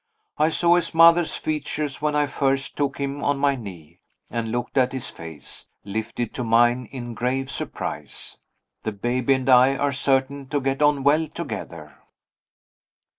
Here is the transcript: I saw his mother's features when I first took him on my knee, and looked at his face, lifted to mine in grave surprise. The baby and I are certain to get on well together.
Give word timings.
I 0.39 0.49
saw 0.49 0.77
his 0.77 0.95
mother's 0.95 1.35
features 1.35 2.01
when 2.01 2.15
I 2.15 2.25
first 2.25 2.75
took 2.75 2.97
him 2.97 3.23
on 3.23 3.37
my 3.37 3.55
knee, 3.55 3.99
and 4.31 4.51
looked 4.51 4.75
at 4.75 4.93
his 4.93 5.11
face, 5.11 5.67
lifted 5.85 6.33
to 6.33 6.43
mine 6.43 6.89
in 6.91 7.13
grave 7.13 7.51
surprise. 7.51 8.39
The 8.81 8.93
baby 8.93 9.35
and 9.35 9.47
I 9.47 9.75
are 9.77 9.93
certain 9.93 10.47
to 10.47 10.59
get 10.59 10.81
on 10.81 11.03
well 11.03 11.27
together. 11.27 11.99